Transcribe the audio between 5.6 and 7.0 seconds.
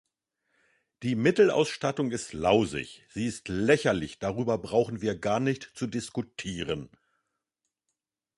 zu diskutieren.